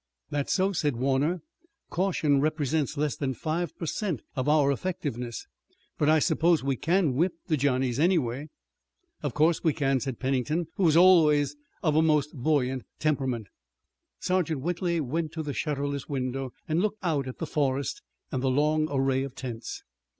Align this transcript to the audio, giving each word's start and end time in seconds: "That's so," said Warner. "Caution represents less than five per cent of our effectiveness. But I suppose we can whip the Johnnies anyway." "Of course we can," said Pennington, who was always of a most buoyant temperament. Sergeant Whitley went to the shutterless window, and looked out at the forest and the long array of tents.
"That's 0.31 0.51
so," 0.51 0.73
said 0.73 0.95
Warner. 0.95 1.43
"Caution 1.91 2.41
represents 2.41 2.97
less 2.97 3.15
than 3.15 3.35
five 3.35 3.77
per 3.77 3.85
cent 3.85 4.23
of 4.35 4.49
our 4.49 4.71
effectiveness. 4.71 5.45
But 5.99 6.09
I 6.09 6.17
suppose 6.17 6.63
we 6.63 6.75
can 6.75 7.13
whip 7.13 7.33
the 7.45 7.55
Johnnies 7.55 7.99
anyway." 7.99 8.49
"Of 9.21 9.35
course 9.35 9.63
we 9.63 9.73
can," 9.73 9.99
said 9.99 10.17
Pennington, 10.19 10.65
who 10.75 10.85
was 10.85 10.97
always 10.97 11.55
of 11.83 11.95
a 11.95 12.01
most 12.01 12.33
buoyant 12.35 12.81
temperament. 12.97 13.45
Sergeant 14.17 14.61
Whitley 14.61 14.99
went 14.99 15.33
to 15.33 15.43
the 15.43 15.53
shutterless 15.53 16.09
window, 16.09 16.51
and 16.67 16.81
looked 16.81 16.97
out 17.03 17.27
at 17.27 17.37
the 17.37 17.45
forest 17.45 18.01
and 18.31 18.41
the 18.41 18.49
long 18.49 18.87
array 18.89 19.21
of 19.21 19.35
tents. 19.35 19.83